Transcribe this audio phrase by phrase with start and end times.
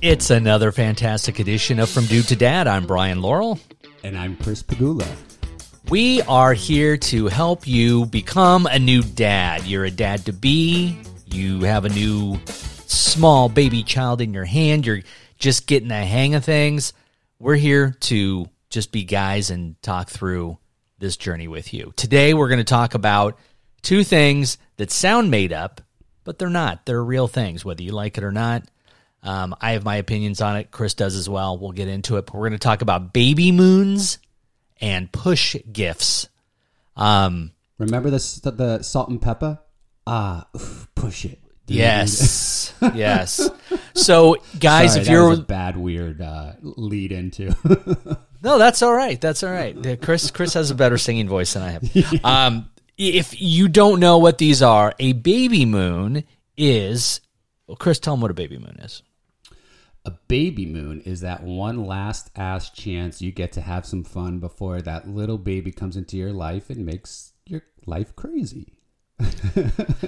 [0.00, 2.68] It's another fantastic edition of From Dude to Dad.
[2.68, 3.60] I'm Brian Lowery.
[4.04, 5.08] And I'm Chris Pegula.
[5.88, 9.66] We are here to help you become a new dad.
[9.66, 14.86] You're a dad to be, you have a new small baby child in your hand,
[14.86, 15.02] you're
[15.36, 16.92] just getting the hang of things.
[17.40, 20.58] We're here to just be guys and talk through
[21.00, 21.92] this journey with you.
[21.96, 23.36] Today, we're going to talk about
[23.82, 25.80] two things that sound made up,
[26.22, 26.86] but they're not.
[26.86, 28.62] They're real things, whether you like it or not.
[29.22, 30.70] Um, I have my opinions on it.
[30.70, 31.58] Chris does as well.
[31.58, 32.26] We'll get into it.
[32.26, 34.18] But we're going to talk about baby moons
[34.80, 36.28] and push gifts.
[36.96, 39.58] Um, Remember the the salt and pepper?
[40.06, 41.38] Ah, oof, push it.
[41.66, 43.50] Yes, yes.
[43.94, 47.54] So, guys, Sorry, if that you're was a bad weird uh, lead into.
[48.42, 49.20] no, that's all right.
[49.20, 50.00] That's all right.
[50.00, 52.24] Chris, Chris has a better singing voice than I have.
[52.24, 56.24] Um, if you don't know what these are, a baby moon
[56.56, 57.20] is.
[57.66, 59.02] Well, Chris, tell them what a baby moon is.
[60.08, 64.38] A baby moon is that one last ass chance you get to have some fun
[64.38, 68.72] before that little baby comes into your life and makes your life crazy.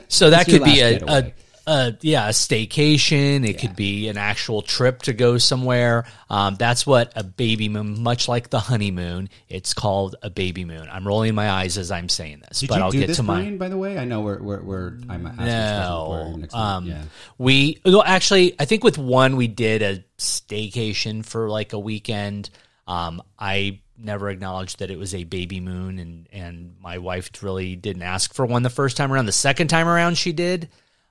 [0.09, 1.33] So that could be a, a,
[1.66, 3.48] a yeah a staycation.
[3.48, 6.05] It could be an actual trip to go somewhere.
[6.28, 10.89] Um, that's what a baby moon, much like the honeymoon, it's called a baby moon.
[10.91, 13.17] I'm rolling my eyes as I'm saying this, Did but you I'll do get this,
[13.19, 13.41] to my.
[13.41, 13.98] Brian, by the way?
[13.98, 16.86] I know we're, we're, we're I'm asking this question before No, next um.
[16.86, 17.02] Yeah.
[17.39, 22.50] we no, actually, I think with one we did a staycation for like a weekend.
[22.86, 27.77] Um, I never acknowledged that it was a baby moon, and and my wife really
[27.77, 29.27] didn't ask for one the first time around.
[29.27, 30.69] The second time around, she did.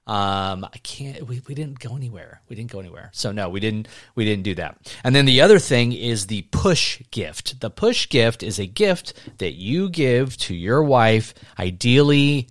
[0.10, 1.28] Um, I can't.
[1.28, 2.42] We, we didn't go anywhere.
[2.50, 3.12] We didn't go anywhere.
[3.14, 3.88] So no, we didn't.
[4.16, 4.92] We didn't do that.
[5.04, 7.60] And then the other thing is the push gift.
[7.62, 12.48] The push gift is a gift that you give to your wife, ideally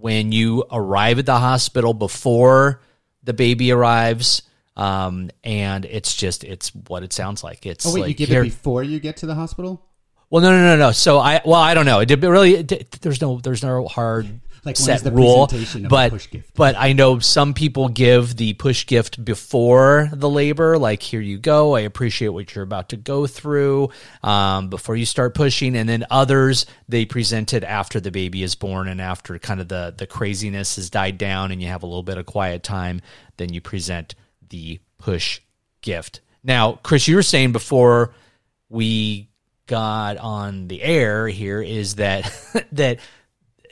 [0.00, 2.82] when you arrive at the hospital before
[3.24, 4.42] the baby arrives.
[4.76, 7.64] Um, and it's just it's what it sounds like.
[7.64, 9.82] It's Oh wait, like you give here- it before you get to the hospital?
[10.30, 10.92] well, no, no, no, no.
[10.92, 12.00] So I well, I don't know.
[12.00, 15.90] It did- really it there's no there's no hard Like, set the rule, presentation of
[15.90, 16.54] a but push gift?
[16.54, 20.78] but I know some people give the push gift before the labor.
[20.78, 21.74] Like here you go.
[21.74, 23.90] I appreciate what you're about to go through
[24.22, 28.54] um, before you start pushing, and then others they present it after the baby is
[28.54, 31.86] born and after kind of the the craziness has died down and you have a
[31.86, 33.00] little bit of quiet time.
[33.36, 34.14] Then you present
[34.48, 35.40] the push
[35.80, 36.20] gift.
[36.42, 38.14] Now, Chris, you were saying before
[38.68, 39.28] we
[39.66, 42.32] got on the air here is that
[42.72, 42.98] that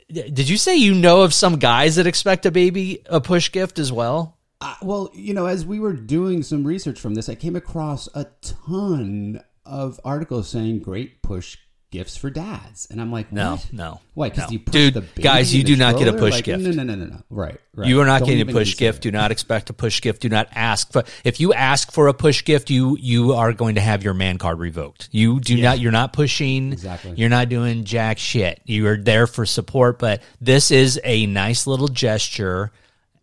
[0.09, 3.79] did you say you know of some guys that expect a baby a push gift
[3.79, 4.37] as well?
[4.59, 8.09] Uh, well, you know, as we were doing some research from this, I came across
[8.15, 11.57] a ton of articles saying great push
[11.89, 13.73] gifts for dads, and I'm like, No, what?
[13.73, 14.01] no.
[14.13, 14.29] Why?
[14.29, 14.53] Because no.
[14.53, 16.43] you push Dude, the baby guys, in you the do not get a push Like,
[16.43, 16.63] gift.
[16.63, 17.21] No, no, no, no, no.
[17.29, 17.87] Right, right.
[17.87, 19.03] You are not Don't getting a push consider gift.
[19.03, 20.21] Do not expect a push gift.
[20.21, 21.03] Do not ask for.
[21.23, 24.37] If you ask for a push gift, you you are going to have your man
[24.37, 25.09] card revoked.
[25.11, 25.79] You do not.
[25.79, 26.73] You're not pushing.
[26.73, 27.13] Exactly.
[27.15, 28.61] You're not doing jack shit.
[28.65, 29.99] You are there for support.
[29.99, 32.71] But this is a nice little gesture.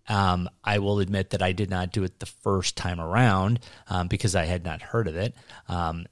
[0.06, 4.08] Um, I will admit that I did not do it the first time around um,
[4.08, 5.34] because I had not heard of it.
[5.66, 6.04] Um,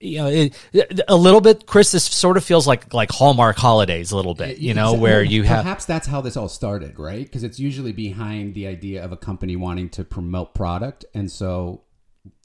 [0.00, 1.92] you know, it, a little bit, Chris.
[1.92, 4.58] This sort of feels like like Hallmark holidays a little bit.
[4.58, 7.24] You know, Exa- where you have perhaps that's how this all started, right?
[7.24, 11.82] Because it's usually behind the idea of a company wanting to promote product, and so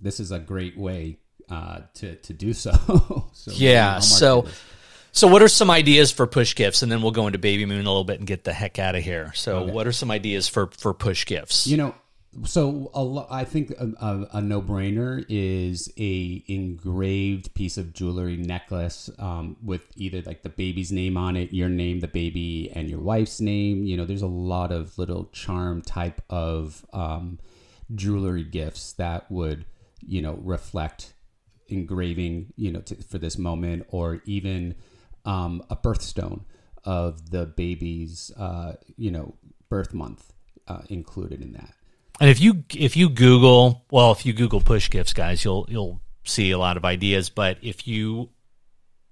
[0.02, 1.18] this is a great way
[1.50, 2.72] uh, to to do so.
[3.34, 4.00] so Yeah.
[4.00, 4.48] So,
[5.12, 7.86] so what are some ideas for push gifts, and then we'll go into Baby Moon
[7.86, 9.32] a little bit and get the heck out of here.
[9.34, 11.68] So, what are some ideas for for push gifts?
[11.68, 11.96] You know,
[12.44, 19.56] so I think a, a, a no-brainer is a engraved piece of jewelry necklace um,
[19.64, 23.40] with either like the baby's name on it, your name, the baby, and your wife's
[23.40, 23.86] name.
[23.86, 27.40] You know, there's a lot of little charm type of um,
[27.94, 29.66] jewelry gifts that would
[30.08, 31.14] you know reflect
[31.68, 34.76] engraving you know to, for this moment or even
[35.26, 36.42] um, a birthstone
[36.84, 39.36] of the baby's uh, you know
[39.70, 40.34] birth month
[40.68, 41.74] uh, included in that
[42.20, 46.02] And if you if you Google, well, if you Google push gifts, guys, you'll you'll
[46.24, 47.30] see a lot of ideas.
[47.30, 48.30] But if you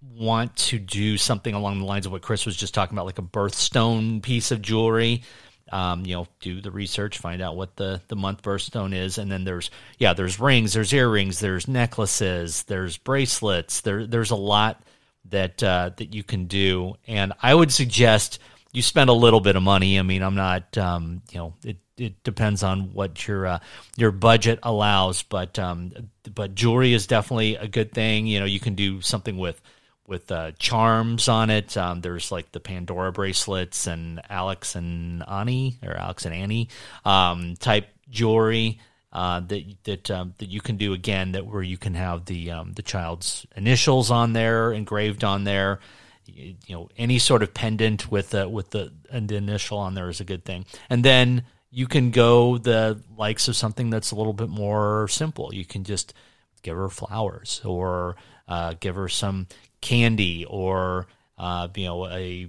[0.01, 3.19] want to do something along the lines of what Chris was just talking about, like
[3.19, 5.23] a birthstone piece of jewelry,
[5.71, 9.31] um, you know, do the research, find out what the the month birthstone is, and
[9.31, 14.83] then there's yeah, there's rings, there's earrings, there's necklaces, there's bracelets, there there's a lot
[15.25, 18.39] that uh, that you can do, and I would suggest
[18.71, 19.99] you spend a little bit of money.
[19.99, 23.59] I mean, I'm not, um, you know, it it depends on what your uh,
[23.97, 25.91] your budget allows, but um,
[26.33, 28.27] but jewelry is definitely a good thing.
[28.27, 29.61] You know, you can do something with
[30.07, 31.77] with uh, charms on it.
[31.77, 36.69] Um, there's like the Pandora bracelets and Alex and Ani or Alex and Ani
[37.05, 38.79] um, type jewelry.
[39.13, 42.51] uh, that that um, that you can do again that where you can have the
[42.51, 45.79] um, the child's initials on there engraved on there.
[46.25, 50.09] You, you know, any sort of pendant with the with the, the initial on there
[50.09, 50.65] is a good thing.
[50.89, 51.43] And then
[51.73, 55.53] you can go the likes of something that's a little bit more simple.
[55.53, 56.13] You can just
[56.61, 58.15] give her flowers or
[58.47, 59.47] uh, give her some
[59.81, 61.07] candy or
[61.39, 62.47] uh, you know a,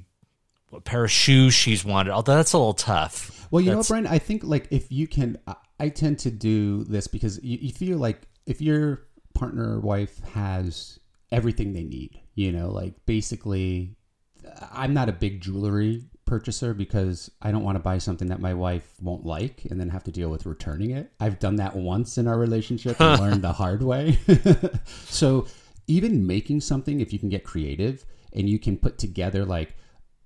[0.74, 2.10] a, pair of shoes she's wanted.
[2.10, 3.48] Although that's a little tough.
[3.50, 5.38] Well, you that's, know, Brian, I think like if you can,
[5.80, 10.20] I tend to do this because you, you feel like if your partner or wife
[10.34, 10.98] has
[11.32, 13.96] everything they need, you know, like basically,
[14.70, 18.54] I'm not a big jewelry purchaser because I don't want to buy something that my
[18.54, 21.12] wife won't like and then have to deal with returning it.
[21.20, 24.18] I've done that once in our relationship and learned the hard way.
[25.04, 25.46] so,
[25.86, 29.76] even making something, if you can get creative and you can put together like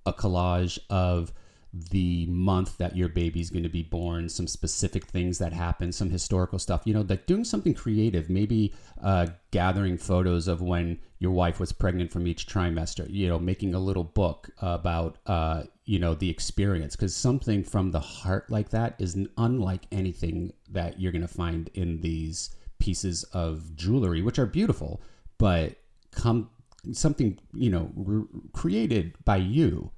[0.05, 1.33] a collage of
[1.71, 6.09] the month that your baby's going to be born, some specific things that happen, some
[6.09, 6.81] historical stuff.
[6.85, 8.73] You know, like doing something creative, maybe
[9.03, 13.05] uh, gathering photos of when your wife was pregnant from each trimester.
[13.09, 17.91] You know, making a little book about uh, you know the experience because something from
[17.91, 23.23] the heart like that is unlike anything that you're going to find in these pieces
[23.25, 25.01] of jewelry, which are beautiful,
[25.37, 25.75] but
[26.11, 26.49] come
[26.93, 29.91] something you know re- created by you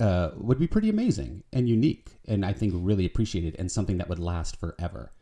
[0.00, 4.08] uh, would be pretty amazing and unique, and I think really appreciated, and something that
[4.08, 5.12] would last forever.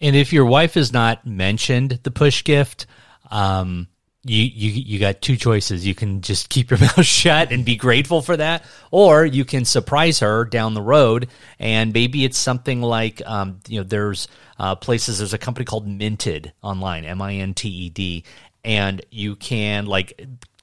[0.00, 2.86] And if your wife has not mentioned the push gift,
[3.30, 3.88] um,
[4.24, 5.86] you, you you got two choices.
[5.86, 9.64] You can just keep your mouth shut and be grateful for that, or you can
[9.64, 11.28] surprise her down the road.
[11.58, 14.28] And maybe it's something like, um, you know, there's
[14.58, 15.18] uh, places.
[15.18, 18.24] There's a company called Minted online, M I N T E D,
[18.64, 20.20] and you can like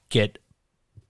[0.08, 0.38] get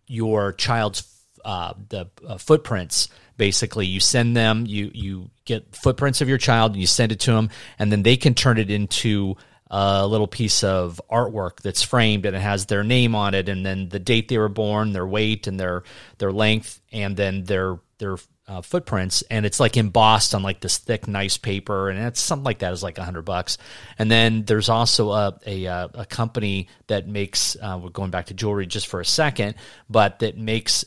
[0.07, 1.16] your child's
[1.47, 3.09] uh, the uh, footprints.
[3.37, 7.21] Basically, you send them, you you get footprints of your child, and you send it
[7.21, 9.37] to them, and then they can turn it into
[9.69, 13.65] a little piece of artwork that's framed and it has their name on it, and
[13.65, 15.85] then the date they were born, their weight, and their
[16.19, 18.17] their length, and then their their
[18.49, 22.45] uh, footprints, and it's like embossed on like this thick, nice paper, and it's something
[22.45, 23.59] like that is like a hundred bucks.
[23.99, 28.27] And then there's also a a, uh, a company that makes uh, we're going back
[28.27, 29.57] to jewelry just for a second,
[29.89, 30.85] but that makes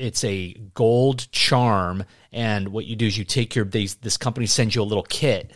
[0.00, 4.46] it's a gold charm and what you do is you take your they, this company
[4.46, 5.52] sends you a little kit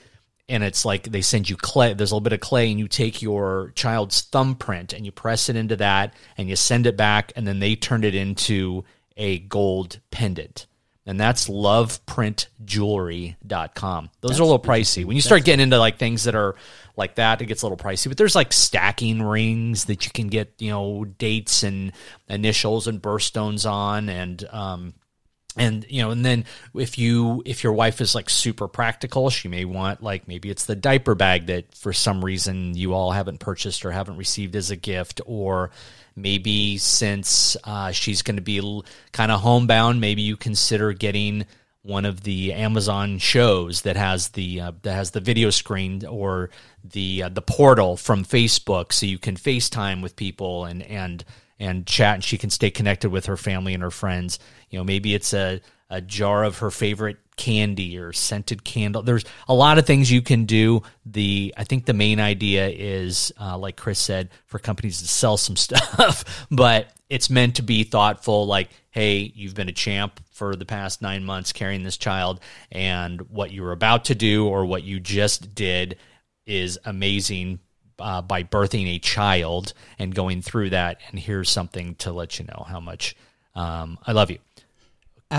[0.49, 2.87] and it's like they send you clay there's a little bit of clay and you
[2.87, 7.33] take your child's thumbprint and you press it into that and you send it back
[7.37, 8.85] and then they turn it into
[9.17, 10.67] a gold pendant
[11.07, 14.11] and that's loveprintjewelry.com.
[14.21, 15.05] Those that's are a little pricey.
[15.05, 16.57] When you start getting into like things that are
[16.97, 18.09] like that, it gets a little pricey.
[18.09, 21.93] But there's like stacking rings that you can get, you know, dates and
[22.29, 24.95] initials and birthstones on, and um,
[25.57, 29.49] and you know, and then if you if your wife is like super practical, she
[29.49, 33.41] may want like maybe it's the diaper bag that for some reason you all haven't
[33.41, 35.71] purchased or haven't received as a gift, or
[36.17, 38.83] maybe since uh, she's going to be
[39.13, 41.47] kind of homebound, maybe you consider getting
[41.83, 46.51] one of the Amazon shows that has the uh, that has the video screen or
[46.83, 51.25] the uh, the portal from Facebook, so you can FaceTime with people and and
[51.59, 54.39] and chat, and she can stay connected with her family and her friends.
[54.71, 59.03] You know, maybe it's a a jar of her favorite candy or scented candle.
[59.03, 60.83] There's a lot of things you can do.
[61.05, 65.37] The I think the main idea is, uh, like Chris said, for companies to sell
[65.37, 68.47] some stuff, but it's meant to be thoughtful.
[68.47, 73.21] Like, hey, you've been a champ for the past nine months carrying this child, and
[73.31, 75.97] what you're about to do or what you just did
[76.47, 77.61] is amazing.
[77.97, 82.45] Uh, by birthing a child and going through that, and here's something to let you
[82.45, 83.15] know how much
[83.55, 84.41] um, I love you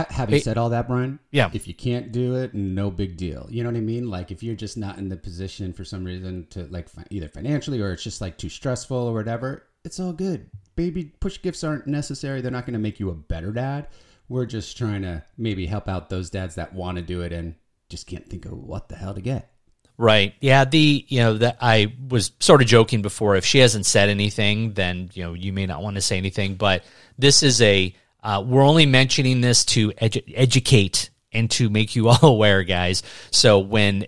[0.10, 3.48] having said all that, Brian, yeah, if you can't do it, no big deal.
[3.50, 4.10] You know what I mean?
[4.10, 7.82] Like if you're just not in the position for some reason to like either financially
[7.82, 10.50] or it's just like too stressful or whatever, it's all good.
[10.76, 12.42] Baby push gifts aren't necessary.
[12.42, 13.88] They're not going to make you a better dad.
[14.28, 17.56] We're just trying to maybe help out those dads that want to do it and
[17.90, 19.52] just can't think of what the hell to get.
[19.98, 20.34] Right.
[20.42, 20.66] Yeah.
[20.66, 23.36] The you know that I was sort of joking before.
[23.36, 26.56] If she hasn't said anything, then you know you may not want to say anything.
[26.56, 26.84] But
[27.18, 32.10] this is a uh, we're only mentioning this to edu- educate and to make you
[32.10, 33.04] all aware, guys.
[33.32, 34.08] So when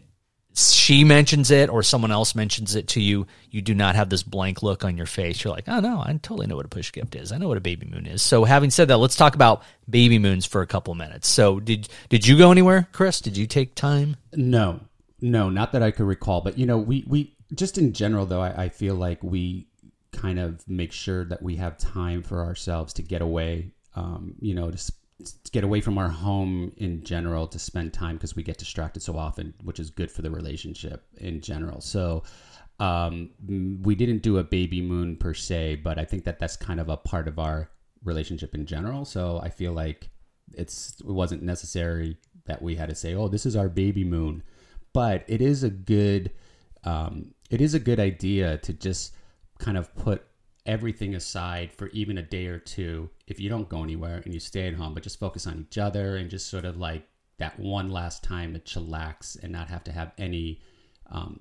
[0.55, 4.23] she mentions it or someone else mentions it to you, you do not have this
[4.23, 5.43] blank look on your face.
[5.43, 7.31] You're like, oh no, I totally know what a push gift is.
[7.31, 8.23] I know what a baby moon is.
[8.23, 11.27] So having said that, let's talk about baby moons for a couple minutes.
[11.27, 13.21] So did did you go anywhere, Chris?
[13.21, 14.17] Did you take time?
[14.33, 14.79] No,
[15.21, 16.41] no, not that I could recall.
[16.41, 19.67] But you know, we we just in general though, I, I feel like we
[20.11, 24.53] kind of make sure that we have time for ourselves to get away um, you
[24.53, 24.91] know, to
[25.51, 29.17] get away from our home in general to spend time because we get distracted so
[29.17, 31.81] often, which is good for the relationship in general.
[31.81, 32.23] So
[32.79, 33.31] um,
[33.81, 36.89] we didn't do a baby moon per se, but I think that that's kind of
[36.89, 37.71] a part of our
[38.03, 39.03] relationship in general.
[39.03, 40.09] So I feel like
[40.53, 44.43] it's it wasn't necessary that we had to say, "Oh, this is our baby moon,"
[44.93, 46.31] but it is a good
[46.83, 49.13] um, it is a good idea to just
[49.57, 50.26] kind of put
[50.67, 54.39] everything aside for even a day or two if you don't go anywhere and you
[54.39, 57.07] stay at home, but just focus on each other and just sort of like
[57.39, 60.61] that one last time to chillax and not have to have any,
[61.11, 61.39] um,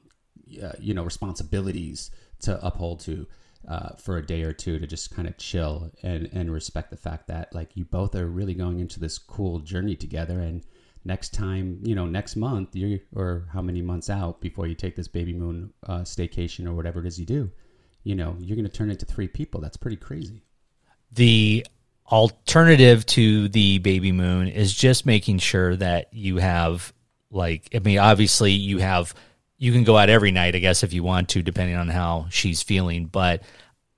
[0.63, 3.27] uh, you know, responsibilities to uphold to
[3.69, 6.97] uh, for a day or two to just kind of chill and, and respect the
[6.97, 10.39] fact that like you both are really going into this cool journey together.
[10.41, 10.63] And
[11.05, 14.97] next time you know next month you or how many months out before you take
[14.97, 17.51] this baby moon uh, staycation or whatever it is you do
[18.07, 19.61] you know, you're going to turn into three people.
[19.61, 20.45] That's pretty crazy.
[21.11, 21.67] The
[22.13, 26.93] alternative to the baby moon is just making sure that you have
[27.33, 29.13] like I mean obviously you have
[29.59, 32.29] you can go out every night I guess if you want to depending on how
[32.31, 33.43] she's feeling but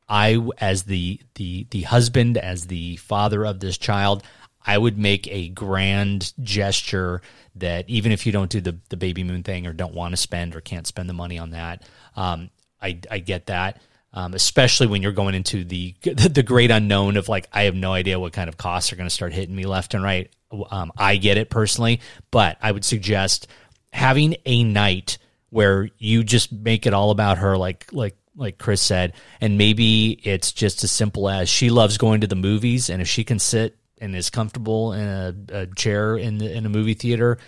[0.09, 4.23] I as the the the husband as the father of this child
[4.65, 7.21] I would make a grand gesture
[7.57, 10.17] that even if you don't do the the baby moon thing or don't want to
[10.17, 11.87] spend or can't spend the money on that
[12.17, 12.49] um,
[12.81, 13.83] I I get that
[14.19, 17.93] um, especially when you're going into the the great unknown of like I have no
[17.93, 20.29] idea what kind of costs are going to start hitting me left and right.
[20.71, 22.01] Um, I get it personally,
[22.33, 23.47] but I would suggest
[23.93, 25.19] having a night
[25.51, 30.11] where you just make it all about her, like like like Chris said, and maybe
[30.11, 33.39] it's just as simple as she loves going to the movies, and if she can
[33.39, 37.39] sit and is comfortable in a, a chair in the, in a movie theater,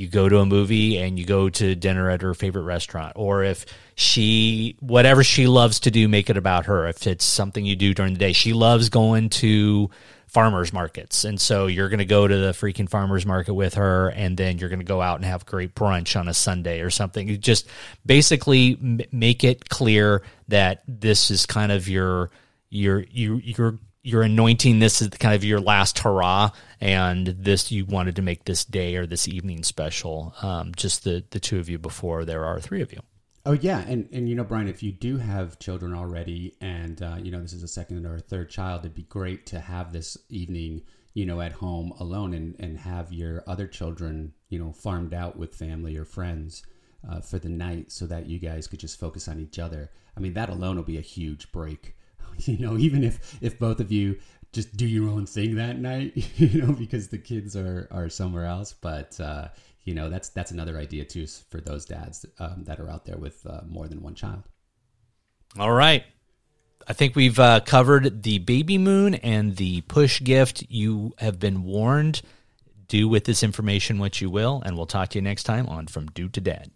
[0.00, 3.44] you go to a movie and you go to dinner at her favorite restaurant or
[3.44, 6.88] if she whatever she loves to do make it about her.
[6.88, 9.90] If it's something you do during the day she loves going to
[10.26, 11.24] farmers markets.
[11.24, 14.56] And so you're going to go to the freaking farmers market with her and then
[14.56, 17.28] you're going to go out and have great brunch on a sunday or something.
[17.28, 17.66] You just
[18.06, 22.30] basically m- make it clear that this is kind of your
[22.70, 27.84] your you you're you're anointing this as kind of your last hurrah, and this you
[27.84, 30.34] wanted to make this day or this evening special.
[30.42, 33.00] Um, just the the two of you before there are three of you.
[33.44, 37.16] Oh yeah, and and you know, Brian, if you do have children already, and uh,
[37.22, 39.92] you know this is a second or a third child, it'd be great to have
[39.92, 40.82] this evening,
[41.14, 45.36] you know, at home alone, and and have your other children, you know, farmed out
[45.36, 46.62] with family or friends.
[47.08, 49.90] Uh, for the night, so that you guys could just focus on each other.
[50.14, 51.96] I mean, that alone will be a huge break
[52.38, 54.18] you know, even if if both of you
[54.52, 58.46] just do your own thing that night, you know, because the kids are are somewhere
[58.46, 58.72] else.
[58.72, 59.48] But uh,
[59.84, 63.18] you know, that's that's another idea too for those dads um, that are out there
[63.18, 64.42] with uh, more than one child.
[65.58, 66.04] All right.
[66.86, 70.64] I think we've uh, covered the baby moon and the push gift.
[70.68, 72.22] You have been warned.
[72.88, 75.86] Do with this information what you will, and we'll talk to you next time on
[75.86, 76.72] From Dude to Dad.